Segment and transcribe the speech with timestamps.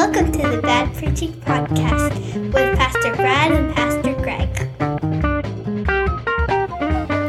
[0.00, 4.48] Welcome to the Bad Preaching Podcast with Pastor Brad and Pastor Greg.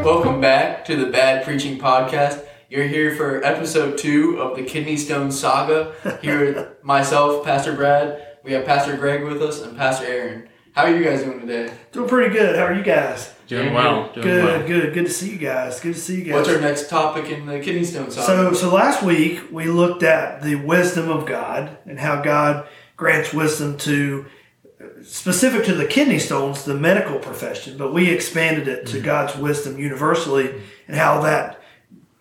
[0.05, 2.45] Welcome back to the Bad Preaching Podcast.
[2.69, 5.93] You're here for episode two of the Kidney Stone Saga.
[6.21, 8.37] Here myself, Pastor Brad.
[8.41, 10.47] We have Pastor Greg with us and Pastor Aaron.
[10.73, 11.73] How are you guys doing today?
[11.91, 12.55] Doing pretty good.
[12.55, 13.33] How are you guys?
[13.47, 14.09] Doing well.
[14.13, 14.67] Doing Good, well.
[14.67, 15.79] good, good to see you guys.
[15.81, 16.33] Good to see you guys.
[16.35, 18.25] What's our next topic in the Kidney Stone Saga?
[18.25, 23.33] so, so last week we looked at the wisdom of God and how God grants
[23.33, 24.25] wisdom to
[25.03, 28.97] specific to the kidney stones, the medical profession, but we expanded it Mm-hmm.
[28.97, 31.61] to God's wisdom universally and how that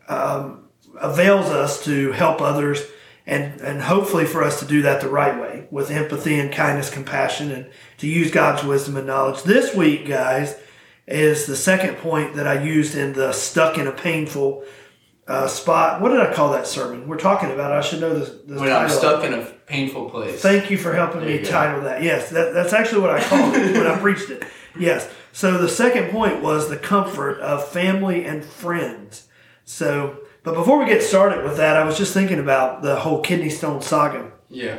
[0.08, 0.64] um,
[1.00, 2.82] avails us to help others
[3.26, 6.90] and, and hopefully for us to do that the right way with empathy and kindness,
[6.90, 9.42] compassion, and to use God's wisdom and knowledge.
[9.42, 10.56] This week, guys,
[11.06, 14.64] is the second point that I used in the stuck in a painful
[15.26, 16.00] uh, spot.
[16.00, 17.06] What did I call that sermon?
[17.06, 17.72] We're talking about.
[17.72, 20.40] I should know the, the when I'm stuck in a painful place.
[20.40, 22.02] Thank you for helping There me title that.
[22.02, 24.44] Yes, that, that's actually what I called it when I preached it.
[24.78, 25.08] Yes.
[25.32, 29.28] So the second point was the comfort of family and friends.
[29.64, 33.20] So, but before we get started with that, I was just thinking about the whole
[33.20, 34.32] kidney stone saga.
[34.48, 34.78] yeah.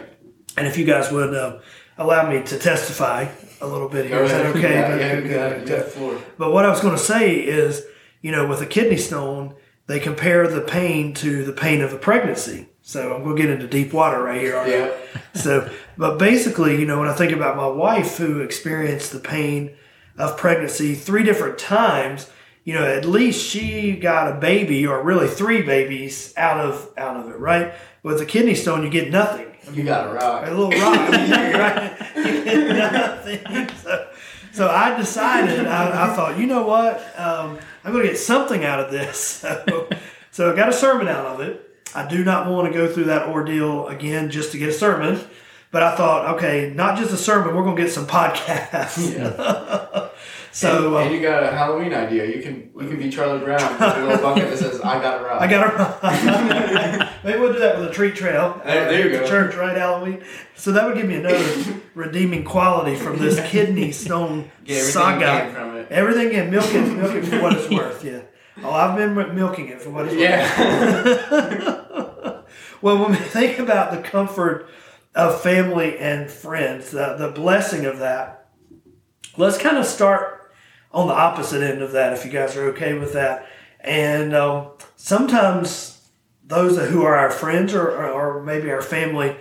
[0.57, 1.59] And if you guys would uh,
[1.97, 3.27] allow me to testify
[3.61, 4.61] a little bit here, is that okay?
[4.73, 5.67] Yeah, yeah, good, you good, got- you good.
[5.77, 6.21] got the floor.
[6.37, 7.85] But what I was going to say is,
[8.21, 9.55] you know, with a kidney stone,
[9.87, 12.67] they compare the pain to the pain of a pregnancy.
[12.81, 14.61] So I'm going to get into deep water right here.
[14.67, 14.91] Yeah.
[15.33, 19.71] So, but basically, you know, when I think about my wife who experienced the pain
[20.17, 22.29] of pregnancy three different times,
[22.63, 27.17] you know, at least she got a baby or really three babies out of out
[27.17, 27.73] of it, right?
[28.03, 29.47] With a kidney stone, you get nothing.
[29.73, 30.47] You got a rock.
[30.47, 31.97] A little rock, right?
[32.15, 33.69] You get nothing.
[33.77, 34.07] So,
[34.51, 36.97] so I decided, I, I thought, you know what?
[37.17, 39.45] Um, I'm going to get something out of this.
[40.31, 41.77] So, so I got a sermon out of it.
[41.93, 45.19] I do not want to go through that ordeal again just to get a sermon.
[45.71, 49.13] But I thought, okay, not just a sermon, we're going to get some podcasts.
[50.51, 52.25] So and, um, and you got a Halloween idea.
[52.25, 55.21] You can you can be Charlie Brown with a little bucket that says "I got
[55.21, 55.63] a rock." I got
[56.01, 57.09] to.
[57.23, 58.61] Maybe we'll do that with a treat trail.
[58.65, 59.27] There- there you go.
[59.27, 60.23] Church, right, Halloween.
[60.55, 65.87] So that would give me another redeeming quality from this kidney stone everything saga.
[65.89, 68.03] Everything in milk it, milk it for what it's worth.
[68.03, 68.21] Yeah.
[68.63, 70.21] Oh, I've been milking it for what it's worth.
[71.31, 72.41] Yeah.
[72.81, 74.67] Well, when we think about the comfort
[75.13, 78.49] of family and friends, the, the blessing of that,
[79.37, 80.40] let's kind of start
[80.93, 83.47] on the opposite end of that, if you guys are okay with that.
[83.79, 86.07] And um, sometimes
[86.43, 89.35] those who are our friends or, or, maybe our family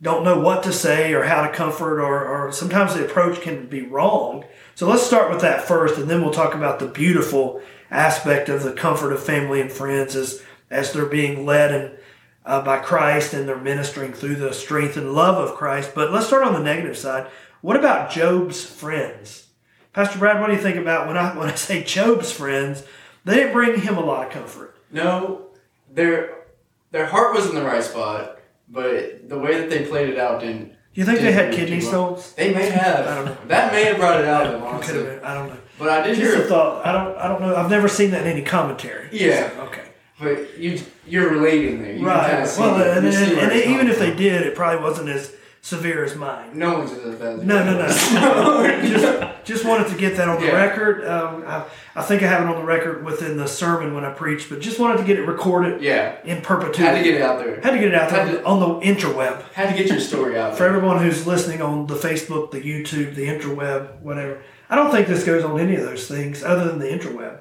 [0.00, 3.66] don't know what to say or how to comfort, or, or sometimes the approach can
[3.66, 4.44] be wrong.
[4.74, 7.60] So let's start with that first, and then we'll talk about the beautiful
[7.90, 11.98] aspect of the comfort of family and friends as, as they're being led and
[12.44, 15.92] uh, by Christ and they're ministering through the strength and love of Christ.
[15.94, 17.28] But let's start on the negative side.
[17.60, 19.46] What about Job's friends?
[19.94, 22.84] Pastor Brad, what do you think about when I when I say Job's friends?
[23.24, 24.76] They didn't bring him a lot of comfort.
[24.90, 25.46] No,
[25.90, 26.44] their
[26.90, 28.38] their heart was in the right spot,
[28.68, 30.74] but the way that they played it out didn't.
[30.94, 32.32] You think they didn't had kidney stones?
[32.34, 33.06] They may have.
[33.08, 33.36] I don't know.
[33.48, 35.02] That may have brought it out of them, honestly.
[35.02, 35.24] been.
[35.24, 35.56] I don't know.
[35.78, 36.86] But I did Just a thought.
[36.86, 37.16] I don't.
[37.16, 37.56] I don't know.
[37.56, 39.08] I've never seen that in any commentary.
[39.12, 39.50] Yeah.
[39.50, 39.82] So, okay.
[40.20, 41.92] But you you're relating there.
[41.92, 42.56] You can Right.
[42.58, 42.98] Well, it.
[42.98, 45.34] and, You and, and even if they did, it probably wasn't as
[45.64, 46.50] severe as mine.
[46.52, 47.38] no one's as bad.
[47.46, 47.88] No, no, no.
[48.86, 50.52] just, just wanted to get that on the Yeah.
[50.62, 51.02] record.
[51.06, 51.64] Um, I,
[51.96, 54.60] I think I have it on the record within the sermon when I preached, but
[54.60, 56.16] just wanted to get it recorded Yeah.
[56.22, 56.82] in perpetuity.
[56.84, 57.60] Had to get it out there.
[57.62, 59.40] Had to get it out there to- on the interweb.
[59.54, 60.56] Had to get your story out there.
[60.58, 64.42] For everyone who's listening on the Facebook, the YouTube, the interweb, whatever.
[64.68, 67.38] I don't think this goes on any of those things other than the interweb.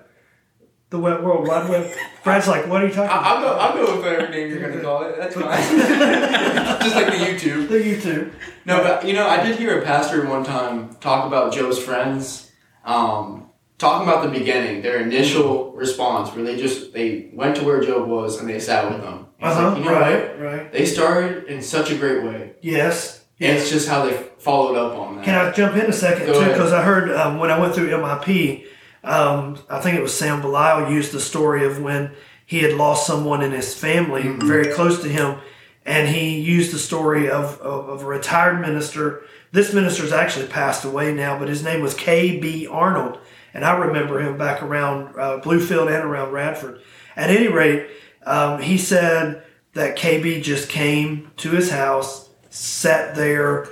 [0.94, 1.92] The web, World Wide Web.
[2.24, 3.56] Brad's like, what are you talking I- I'll about?
[3.56, 3.60] go.
[3.60, 5.18] I'll go with whatever name you're gonna call it.
[5.18, 5.58] That's fine.
[6.84, 7.68] Just like the YouTube.
[7.68, 8.32] The YouTube.
[8.66, 12.52] No, but you know, I did hear a pastor one time talk about Job's friends,
[12.86, 13.50] um,
[13.80, 18.08] talking about the beginning, their initial response, where they just they went to where Job
[18.08, 19.26] was and they sat with him.
[19.42, 19.70] Uh huh.
[19.70, 20.40] like, you know right, what?
[20.42, 20.72] right.
[20.72, 22.54] They started in such a great way.
[22.62, 23.26] Yes.
[23.40, 25.26] And it's just how they followed up on that.
[25.26, 26.50] Can I jump in a second Go too?
[26.52, 28.68] Because I heard um, when I went through MIP,
[29.04, 32.12] um, I think it was Sam Belial used the story of when
[32.46, 34.48] he had lost someone in his family Mm-hmm.
[34.48, 35.40] very close to him,
[35.86, 39.24] and he used the story of, of, of a retired minister.
[39.52, 42.68] This minister's actually passed away now, but his name was K.B.
[42.68, 43.20] Arnold,
[43.54, 46.82] and I remember him back around uh, Bluefield and around Radford.
[47.16, 47.88] At any rate,
[48.26, 53.68] um, he said that KB just came to his house, sat there,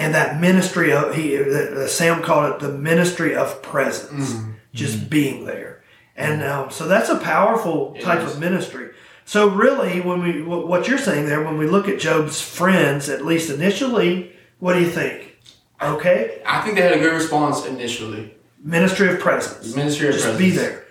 [0.00, 4.34] and that ministry of he uh, Sam called it the ministry of presence,
[4.74, 5.82] just being there.
[6.16, 8.34] And um, so that's a powerful It type is.
[8.34, 8.90] of ministry.
[9.24, 13.24] So really, when we what you're saying there, when we look at Job's friends, at
[13.24, 15.36] least initially, what do you think?
[15.80, 18.34] Okay, I think they had a good response initially.
[18.62, 19.74] ministry of presence.
[19.74, 20.44] Ministry of Just presence.
[20.44, 20.84] be there.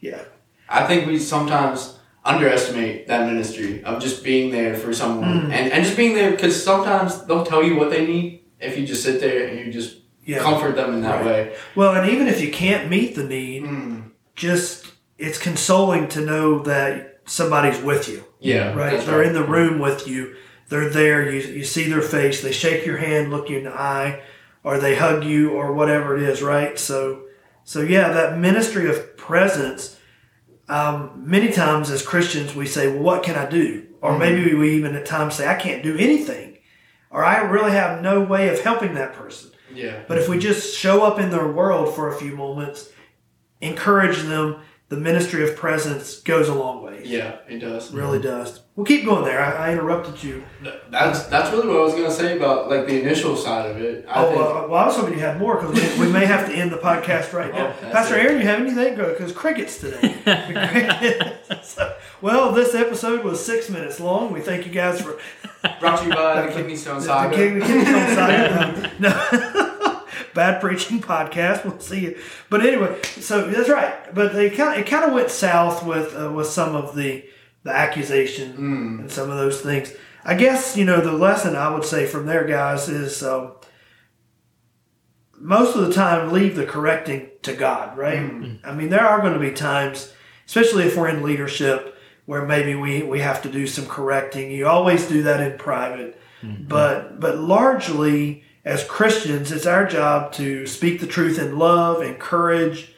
[0.00, 0.22] Yeah.
[0.68, 5.84] I think we sometimes underestimate that ministry of just being there for someone and, and
[5.84, 9.20] just being there because sometimes they'll tell you what they need if you just sit
[9.20, 10.38] there and you just Yeah.
[10.38, 11.26] comfort them in that Right.
[11.26, 11.52] way.
[11.74, 14.02] Well, and even if you can't meet the need, Mm.
[14.34, 14.86] just
[15.18, 18.24] it's consoling to know that somebody's with you.
[18.40, 19.04] Yeah, Right.
[19.04, 20.34] They're in the room with you.
[20.68, 21.30] They're there.
[21.30, 22.40] You, you see their face.
[22.40, 24.20] They shake your hand, look you in the eye,
[24.64, 26.42] or they hug you, or whatever it is.
[26.42, 26.78] Right.
[26.78, 27.20] So,
[27.64, 29.96] so yeah, that ministry of presence.
[30.68, 34.70] Um, many times as Christians, we say, "Well, what can I do?" Or maybe we
[34.76, 36.53] even at times say, "I can't do anything,"
[37.14, 40.02] or "I really have no way of helping that person." Yeah.
[40.06, 42.90] But if we just show up in their world for a few moments,
[43.60, 47.02] encourage them, the ministry of presence goes a long way.
[47.04, 47.92] Yeah, it does.
[47.92, 48.60] Really does.
[48.76, 49.40] We'll keep going there.
[49.40, 50.44] I, I interrupted you.
[50.90, 54.04] That's that's really what I was gonna say about like the initial side of it.
[54.08, 56.26] I oh, think uh, well, I was hoping you had more because we, we may
[56.26, 57.64] have to end the podcast right now.
[57.84, 58.26] Oh, Pastor it.
[58.26, 58.96] Aaron, you have anything?
[58.96, 60.14] Because crickets today.
[60.24, 61.40] Crickets.
[61.74, 64.32] So, well, this episode was six minutes long.
[64.32, 65.18] We thank you guys for
[65.80, 67.36] brought to you by the Kidney Stone Saga.
[67.36, 68.92] The King Stone Saga.
[68.98, 69.60] No.
[70.34, 71.64] Bad preaching podcast.
[71.64, 72.18] We'll see you.
[72.50, 73.94] But anyway, so that's right.
[74.14, 77.24] But they kind of it kind of went south with uh, with some of the
[77.62, 79.00] the accusation Mm.
[79.00, 79.92] and some of those things.
[80.24, 83.52] I guess you know the lesson I would say from there, guys, is um,
[85.38, 87.96] most of the time leave the correcting to God.
[87.96, 88.18] Right?
[88.64, 90.12] I mean, there are going to be times,
[90.46, 91.96] especially if we're in leadership,
[92.26, 94.50] where maybe we we have to do some correcting.
[94.50, 100.66] You always do that in private, but but largely as Christians, it's our job to
[100.66, 102.94] speak the truth in love, encourage,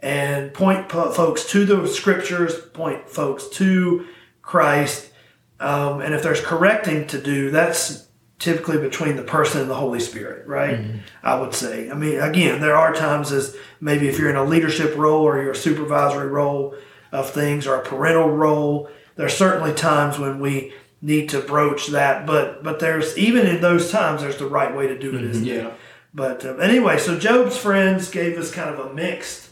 [0.00, 4.06] and point po- folks to the scriptures, point folks to
[4.42, 5.10] Christ.
[5.58, 8.06] Um, and if there's correcting to do, that's
[8.38, 10.78] typically between the person and the Holy Spirit, right?
[11.24, 11.90] I would say.
[11.90, 15.42] I mean, again, there are times as maybe if you're in a leadership role or
[15.42, 16.76] you're a supervisory role
[17.10, 22.26] of things or a parental role, there's certainly times when we need to broach that.
[22.26, 25.22] But but there's even in those times, there's the right way to do it.
[25.24, 25.62] isn't there?
[25.64, 25.70] Yeah.
[26.14, 29.50] But um, anyway, so Job's friends gave us kind of a mixed,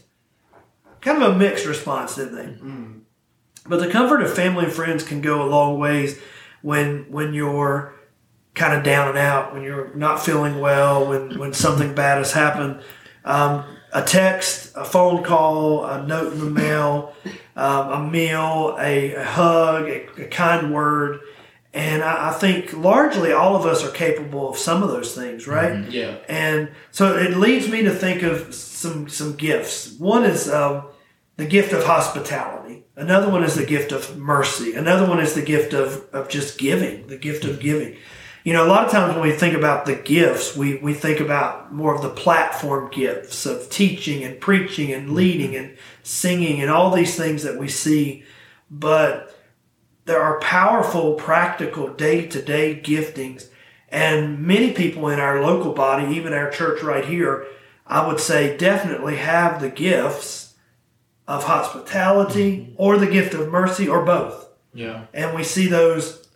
[1.00, 3.68] kind of a mixed response, didn't they?
[3.68, 6.18] But the comfort of family and friends can go a long ways
[6.62, 7.94] when when you're
[8.54, 12.32] kind of down and out, when you're not feeling well, when when something bad has
[12.32, 12.80] happened.
[13.24, 17.14] Um, a text, a phone call, a note in the mail,
[17.56, 21.20] um, a meal, a, a hug, a, a kind word.
[21.76, 25.46] And I, I think largely all of us are capable of some of those things,
[25.46, 25.86] right?
[25.90, 26.16] Yeah.
[26.26, 29.92] And so it leads me to think of some some gifts.
[29.98, 30.86] One is um,
[31.36, 32.84] the gift of hospitality.
[32.96, 34.72] Another one is the gift of mercy.
[34.72, 37.98] Another one is the gift of, of just giving, the gift of giving.
[38.42, 41.20] You know, a lot of times when we think about the gifts, we, we think
[41.20, 46.70] about more of the platform gifts of teaching and preaching and leading and singing and
[46.70, 48.24] all these things that we see.
[48.70, 49.35] But
[50.06, 53.48] there are powerful, practical, day to day giftings.
[53.88, 57.46] And many people in our local body, even our church right here,
[57.86, 60.54] I would say definitely have the gifts
[61.28, 64.48] of hospitality or the gift of mercy or both.
[64.72, 65.06] Yeah.
[65.12, 66.28] And we see those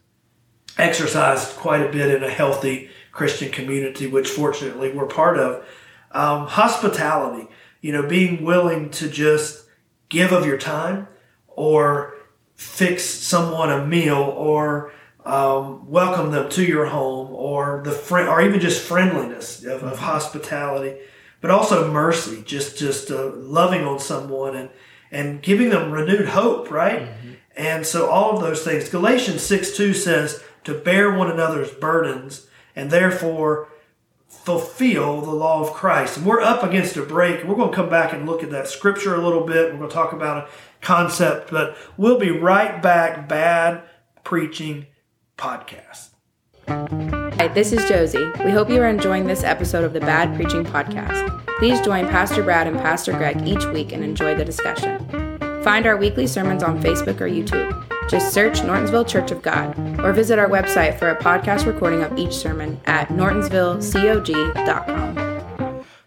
[0.78, 5.64] exercised quite a bit in a healthy Christian community, which fortunately we're part of.
[6.12, 7.48] Um, hospitality,
[7.80, 9.66] you know, being willing to just
[10.08, 11.06] give of your time
[11.46, 12.14] or
[12.60, 14.92] fix someone a meal or
[15.24, 19.98] um, welcome them to your home or the friend or even just friendliness of, of
[19.98, 21.00] hospitality
[21.40, 24.68] but also mercy just just uh, loving on someone and
[25.10, 27.08] and giving them renewed hope right?
[27.56, 28.90] And so all of those things.
[28.90, 33.68] Galatians 6 2 says to bear one another's burdens and therefore
[34.28, 36.18] fulfill the law of christ.
[36.18, 37.42] And we're up against a break.
[37.42, 39.72] We're going to come back and look at that scripture a little bit.
[39.72, 40.50] We're going to talk about a
[40.80, 43.82] concept but we'll be right back bad
[44.24, 44.86] preaching
[45.36, 46.10] podcast
[46.70, 48.30] Hi, this is Josie.
[48.44, 51.44] We hope you are enjoying this episode of the Bad Preaching Podcast.
[51.58, 54.98] Please join Pastor Brad and Pastor Greg each week and enjoy the discussion.
[55.64, 57.76] Find our weekly sermons on Facebook or YouTube.
[58.08, 62.18] Just search Nortonsville Church of God or visit our website for a podcast recording of
[62.18, 65.29] each sermon at nortonsvillecog.com.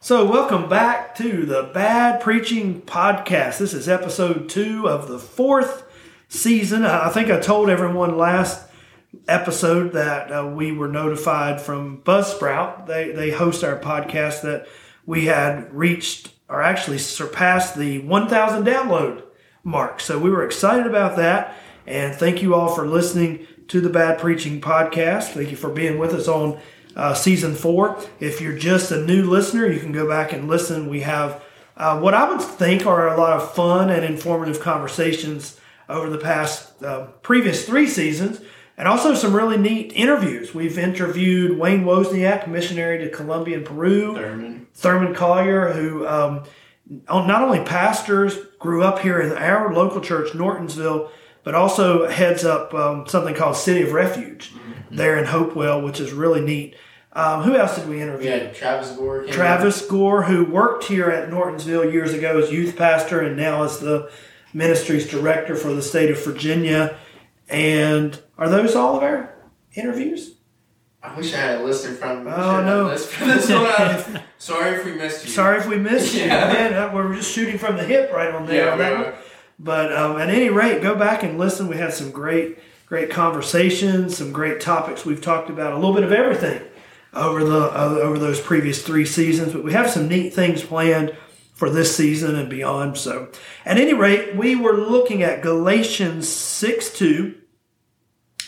[0.04, 3.60] So, welcome back to the Bad Preaching Podcast.
[3.60, 5.86] This is episode two of the fourth
[6.28, 6.84] season.
[6.84, 8.68] I think I told everyone last
[9.30, 12.86] episode that uh, we were notified from Buzzsprout.
[12.86, 14.68] They, they host our podcast that
[15.06, 19.24] we had reached or actually surpassed the 1,000 download
[19.64, 20.02] mark.
[20.02, 21.56] So, we were excited about that.
[21.88, 25.30] And thank you all for listening to the Bad Preaching Podcast.
[25.30, 26.60] Thank you for being with us on
[26.96, 28.02] uh, season four.
[28.20, 30.90] If you're just a new listener, you can go back and listen.
[30.90, 31.44] We have
[31.76, 35.60] uh, what I would think are a lot of fun and informative conversations
[35.90, 38.42] over the past uh, previous three seasons,
[38.78, 40.54] and also some really neat interviews.
[40.54, 44.68] We've interviewed Wayne Wozniak, missionary to Colombia and Peru, Thurman.
[44.74, 46.44] Thurman Collier, who um,
[47.10, 51.12] not only pastors, grew up here in our local church, Nortonsville,
[51.44, 54.52] but also heads up um, something called City of Refuge
[54.90, 56.76] there in Hopewell, which is really neat.
[57.14, 58.30] Um, who else did we interview?
[58.32, 59.26] Had Travis Gore.
[59.28, 63.80] Travis Gore, who worked here at Nortonsville years ago as youth pastor and now is
[63.80, 64.12] the
[64.54, 66.98] ministry's director for the state of Virginia.
[67.50, 69.36] And are those all of our
[69.74, 70.36] interviews?
[71.04, 72.32] I wish I had a list in front of me.
[72.34, 72.86] Oh, no.
[72.86, 74.24] list for this one.
[74.38, 75.32] Sorry if we missed you.
[75.32, 76.22] Sorry if we missed you.
[76.22, 76.52] Yeah.
[76.52, 78.78] Man, we're just shooting from the hip right on there.
[78.78, 79.16] Yeah,
[79.60, 81.68] But um, at any rate, go back and listen.
[81.68, 85.06] We had some great, great conversations, some great topics.
[85.06, 86.62] We've talked about a little bit of everything
[87.14, 89.54] over the uh, over those previous three seasons.
[89.54, 91.16] But we have some neat things planned
[91.54, 92.98] for this season and beyond.
[92.98, 93.30] So,
[93.66, 97.36] at any rate, we were looking at Galatians six two.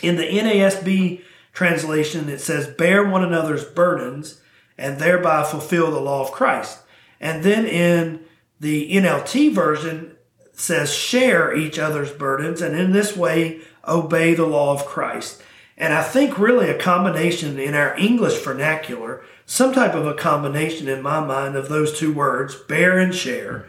[0.02, 1.22] In the NASB
[1.54, 4.42] translation, it says, "Bear one another's burdens,
[4.78, 6.80] and thereby fulfill the law of Christ."
[7.22, 8.22] And then in
[8.60, 10.16] the NLT version,
[10.56, 15.42] says share each other's burdens and in this way obey the law of Christ.
[15.78, 20.88] And I think really a combination in our English vernacular, some type of a combination
[20.88, 23.68] in my mind of those two words, bear and share,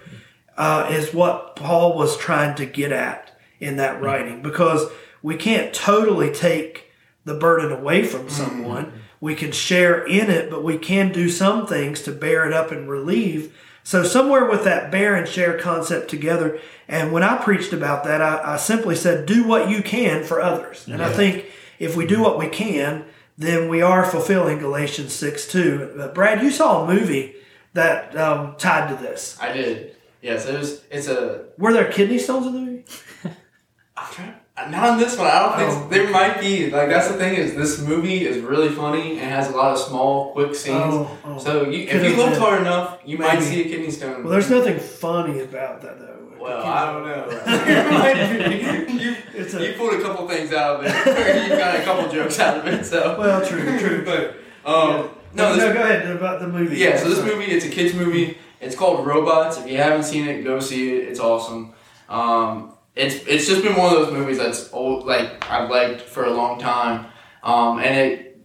[0.56, 4.88] uh, is what Paul was trying to get at in that writing because
[5.22, 6.92] we can't totally take
[7.24, 8.92] the burden away from someone.
[9.20, 12.70] We can share in it, but we can do some things to bear it up
[12.70, 13.56] and relieve.
[13.86, 18.20] So somewhere with that bear and share concept together, and when I preached about that,
[18.20, 20.88] I, I simply said, do what you can for others.
[20.88, 21.44] And I think
[21.78, 23.04] if we do what we can,
[23.38, 25.94] then we are fulfilling Galatians 6 2.
[25.98, 27.36] But Brad, you saw a movie
[27.74, 29.38] that um, tied to this.
[29.40, 29.94] I did.
[30.20, 30.82] Yes, it was.
[30.90, 31.44] It's a.
[31.56, 32.84] Were there kidney stones in the movie?
[33.96, 34.34] I'm trying.
[34.70, 35.26] Not on this one.
[35.26, 35.88] I don't think Oh.
[35.90, 36.70] there might be.
[36.70, 39.78] Like that's the thing is this movie is really funny and has a lot of
[39.78, 40.76] small, quick scenes.
[40.94, 41.38] Oh, oh.
[41.38, 42.40] So you, if you looked been.
[42.40, 43.44] hard enough, you might Maybe.
[43.44, 44.22] see a kidney stone.
[44.24, 46.12] Well, there's nothing funny about that, though.
[46.40, 48.86] Well, I don't know.
[48.96, 50.90] You, It's a- you pulled a couple things out of it.
[51.50, 52.84] you got a couple jokes out of it.
[52.86, 53.18] So.
[53.18, 54.04] Well, true, true.
[54.04, 56.78] but um, no, no, no, go ahead about the movie.
[56.78, 58.38] Yeah, so this movie, it's a kids movie.
[58.60, 59.58] It's called Robots.
[59.58, 61.08] If you haven't seen it, go see it.
[61.08, 61.74] It's awesome.
[62.08, 66.24] Um, it's it's just been one of those movies that's old, like I've liked for
[66.24, 67.06] a long time,
[67.42, 68.40] um, and it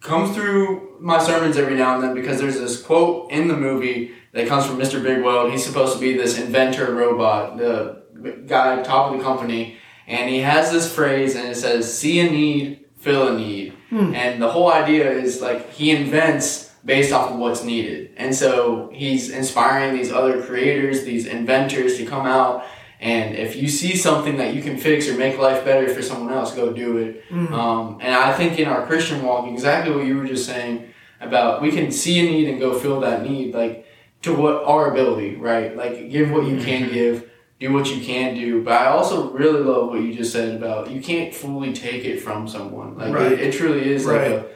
[0.00, 4.12] comes through my sermons every now and then because there's this quote in the movie
[4.32, 5.00] that comes from Mr.
[5.00, 5.50] Bigweld.
[5.52, 8.02] He's supposed to be this inventor robot, the
[8.46, 9.76] guy top of the company,
[10.08, 13.74] and he has this phrase, and it says, "See a need, fill a need."
[14.14, 18.10] And the whole idea is like he invents based off of what's needed.
[18.16, 22.64] And so he's inspiring these other creators, these inventors to come out.
[23.00, 26.32] And if you see something that you can fix or make life better for someone
[26.32, 27.28] else, go do it.
[27.30, 27.52] Mm.
[27.52, 31.62] Um, and I think in our Christian walk, exactly what you were just saying about
[31.62, 33.86] we can see a need and go fill that need, like
[34.22, 35.76] to what our ability, right?
[35.76, 36.64] Like give what you mm-hmm.
[36.64, 38.64] can give, do what you can do.
[38.64, 42.20] But I also really love what you just said about you can't fully take it
[42.20, 42.98] from someone.
[42.98, 43.32] Like Right.
[43.32, 44.46] it, it truly is like a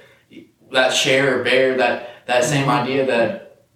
[0.72, 2.70] that share or bear that that same mm-hmm.
[2.70, 3.66] idea that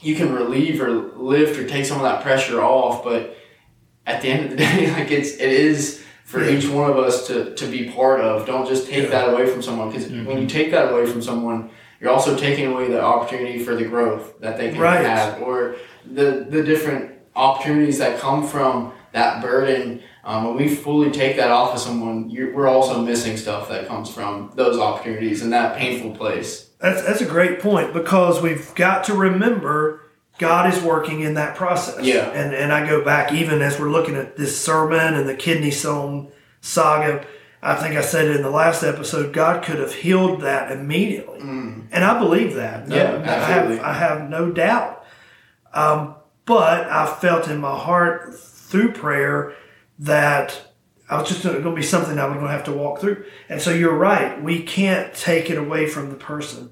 [0.00, 3.36] you can relieve or lift or take some of that pressure off but
[4.06, 6.56] at the end of the day like it's it is for Yeah.
[6.56, 9.10] each one of us to to be part of don't just take Yeah.
[9.10, 11.70] that away from someone because when you take that away from someone
[12.00, 15.04] you're also taking away the opportunity for the growth that they can Right.
[15.04, 15.76] have or
[16.12, 21.50] the the different opportunities that come from that burden um, when we fully take that
[21.50, 25.76] off of someone you're, we're also missing stuff that comes from those opportunities and that
[25.76, 30.00] painful place That's that's a great point because we've got to remember
[30.38, 32.04] God is working in that process.
[32.04, 32.30] Yeah.
[32.30, 35.70] And and I go back even as we're looking at this sermon and the kidney
[35.70, 37.26] stone saga.
[37.62, 39.32] I think I said it in the last episode.
[39.32, 42.88] God could have healed that immediately, and I believe that.
[42.88, 43.80] No, Yeah, I have absolutely.
[43.80, 45.04] I have no doubt.
[45.72, 49.54] Um, but I felt in my heart through prayer
[49.98, 50.60] that
[51.08, 53.24] I was just going to be something I was going to have to walk through.
[53.48, 54.42] And so you're right.
[54.42, 56.70] We can't take it away from the person,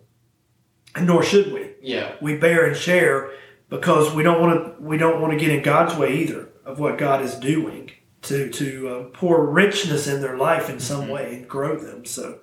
[0.95, 1.71] and nor should we.
[1.81, 3.31] yeah We bear and share
[3.73, 4.83] because we don't want to.
[4.83, 7.91] We don't want to get in God's way either of what God is doing
[8.23, 12.05] to to uh, pour richness in their life in some way and grow them.
[12.05, 12.39] So,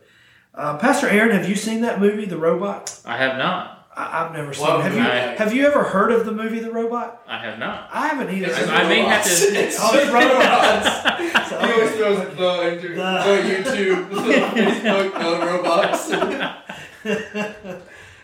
[0.56, 3.00] uh, Pastor Aaron, have you seen that movie, The Robot?
[3.06, 3.76] I have not.
[3.96, 4.66] I, I've never seen.
[4.68, 4.84] Well, it.
[4.84, 7.22] Have you I- Have you ever heard of the movie The Robot?
[7.28, 7.90] I have not.
[7.94, 8.54] I haven't either.
[8.54, 9.30] I may have to-
[9.64, 10.88] It's Oh, it's robots.
[11.50, 14.16] So- He always throws the into the, The- YouTube, the
[14.62, 16.04] Facebook, the robots.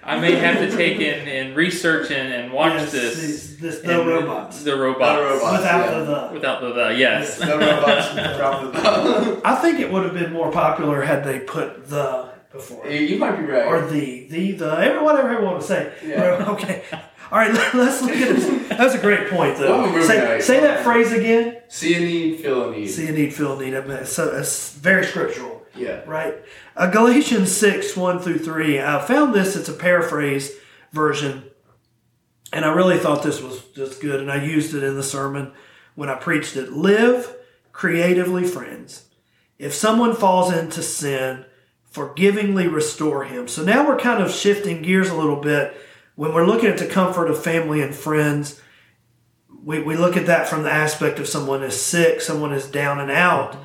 [0.06, 3.16] I may have to take in and research and, and watch Yes, this.
[3.22, 5.18] these- this the and- robots The robots.
[5.18, 5.58] The robots.
[5.58, 5.98] without yeah.
[6.00, 6.30] the the.
[6.34, 7.38] Without the, the yes.
[7.40, 11.90] The robots drop the I think it would have been more popular had they put
[11.90, 13.66] the before You you might be right.
[13.66, 15.92] or the the the every- whatever you want to say.
[16.06, 16.46] Yeah.
[16.54, 16.84] Okay.
[17.32, 17.52] All right.
[17.74, 18.70] Let's look at it.
[18.70, 19.92] That's a great point, though.
[19.92, 21.58] we're Say, say that phrase again.
[21.70, 22.88] See a need, feel a need.
[22.88, 23.74] See a need, feel a need.
[23.76, 25.55] I mean, it's, so, it's very scriptural.
[25.78, 26.02] Yeah.
[26.06, 26.36] right?
[26.76, 28.80] Uh, Galatians 6, 1 through 3.
[28.80, 30.52] I found this, it's a paraphrase
[30.92, 31.44] version,
[32.54, 35.52] and I really thought this was just good, and I used it in the sermon
[35.96, 36.72] when I preached it.
[36.72, 37.36] Live
[37.72, 39.06] creatively, friends.
[39.58, 41.46] If someone falls into sin,
[41.84, 43.48] forgivingly restore him.
[43.48, 45.76] So now we're kind of shifting gears a little bit.
[46.16, 48.62] When we're looking at the comfort of family and friends,
[49.64, 53.00] we, we look at that from the aspect of someone is sick, someone is down
[53.00, 53.58] and out,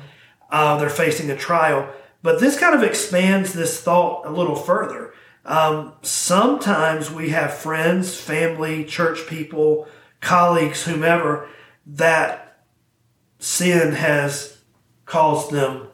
[0.49, 1.93] uh, they're facing a trial.
[2.23, 5.13] But this kind of expands this thought a little further.
[5.43, 9.87] Um, sometimes we have friends, family, church people,
[10.19, 11.49] colleagues, whomever,
[11.85, 12.63] that
[13.39, 14.59] sin has
[15.05, 15.87] caused them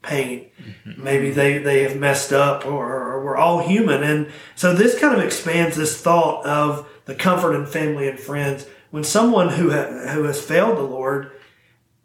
[0.00, 0.50] pain.
[0.96, 4.02] Maybe they, they have messed up or, or we're all human.
[4.02, 8.66] And so this kind of expands this thought of the comfort in family and friends.
[8.90, 11.32] When someone who, ha- who has failed the Lord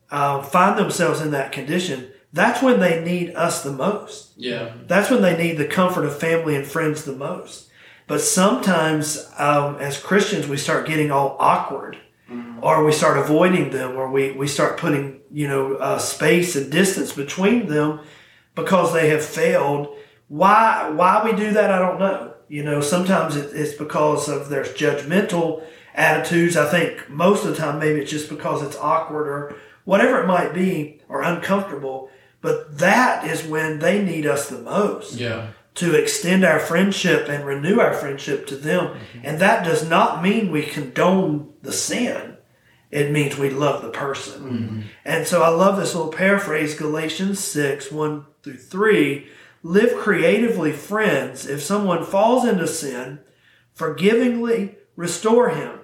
[0.09, 4.31] uh, find themselves in that condition, that's when they need us the most.
[4.38, 4.73] Yeah.
[4.88, 7.69] That's when they need the comfort of family and friends the most.
[8.07, 11.97] But sometimes, um, as Christians, we start getting all awkward,
[12.61, 16.71] or we start avoiding them, or we, we start putting you know uh, space and
[16.71, 18.01] distance between them
[18.55, 19.95] because they have failed.
[20.27, 22.33] Why why we do that, I don't know.
[22.47, 25.63] You know, sometimes it, it's because of their judgmental
[25.95, 26.57] attitudes.
[26.57, 30.27] I think most of the time, maybe it's just because it's awkward or whatever it
[30.27, 32.09] might be, or uncomfortable.
[32.41, 35.48] But that is when they need us the most Yeah.
[35.75, 38.88] to extend our friendship and renew our friendship to them.
[38.88, 39.19] Mm-hmm.
[39.24, 42.38] And that does not mean we condone the sin.
[42.89, 44.41] It means we love the person.
[44.41, 44.82] Mm-hmm.
[45.06, 49.27] And so I love this little paraphrase, Galatians 6, 1 through 3.
[49.63, 51.45] Live creatively, friends.
[51.47, 53.19] If someone falls into sin,
[53.75, 55.80] forgivingly restore him.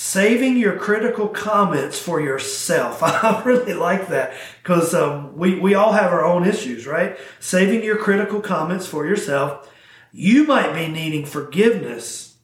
[0.00, 3.02] Saving your critical comments for yourself.
[3.02, 4.32] I really like that
[4.62, 7.18] because um, we, we all have our own issues, right?
[7.40, 9.68] Saving your critical comments for yourself.
[10.12, 12.36] You might be needing forgiveness.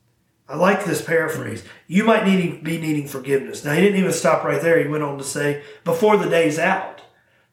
[0.48, 1.62] I like this paraphrase.
[1.86, 3.64] You might need, be needing forgiveness.
[3.64, 4.82] Now, he didn't even stop right there.
[4.82, 7.02] He went on to say, before the day's out.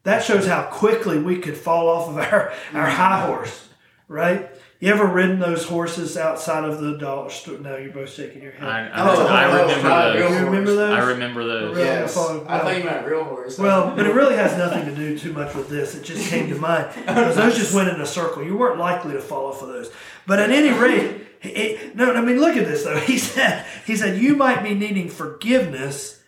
[0.02, 3.70] That shows how quickly we could fall off of our, our high horse,
[4.08, 4.50] right?
[4.82, 7.60] You ever ridden those horses outside of the dollar store?
[7.60, 8.68] No, you're both shaking your head.
[8.68, 10.40] I, Oh, I, I oh, remember not real those.
[10.40, 10.98] You remember those?
[10.98, 11.76] I remember those.
[11.76, 11.88] Really?
[11.88, 12.18] Yes.
[12.18, 13.60] I thought- I thought you meant real horse.
[13.60, 15.94] Well, but it really has nothing to do too much with this.
[15.94, 18.44] It just came to mind because those just went in a circle.
[18.44, 19.92] You weren't likely to fall off of those.
[20.26, 23.00] But at any rate, it, no, I mean, look at this though.
[23.02, 26.24] He said, he said, you might be needing forgiveness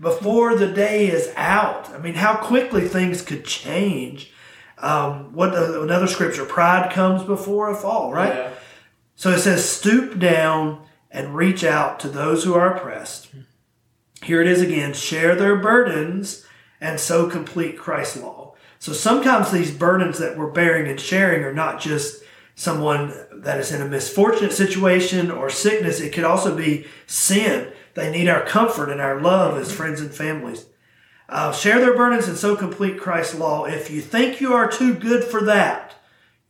[0.00, 1.88] before the day is out.
[1.90, 4.32] I mean, how quickly things could change.
[4.82, 6.44] Um, what another scripture?
[6.44, 8.34] Pride comes before a fall, right?
[8.34, 8.50] Yeah.
[9.14, 13.28] So it says, stoop down and reach out to those who are oppressed.
[14.22, 16.44] Here it is again share their burdens
[16.80, 18.54] and so complete Christ's law.
[18.78, 22.22] So sometimes these burdens that we're bearing and sharing are not just
[22.56, 27.72] someone that is in a misfortunate situation or sickness, it could also be sin.
[27.94, 30.66] They need our comfort and our love as friends and families.
[31.28, 33.64] Uh, share their burdens and so complete Christ's law.
[33.64, 35.94] If you think you are too good for that,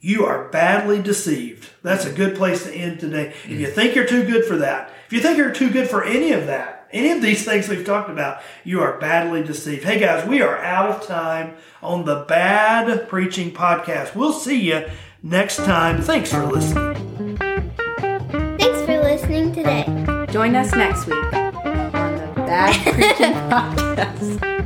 [0.00, 1.70] you are badly deceived.
[1.82, 3.28] That's a good place to end today.
[3.44, 6.02] If you think you're too good for that, if you think you're too good for
[6.02, 9.84] any of that, any of these things we've talked about, you are badly deceived.
[9.84, 14.14] Hey guys, we are out of time on the Bad Preaching Podcast.
[14.16, 14.86] We'll see you
[15.22, 16.02] next time.
[16.02, 17.36] Thanks for listening.
[18.58, 19.84] Thanks for listening today.
[20.30, 24.58] Join us next week on the Bad Preaching Podcast.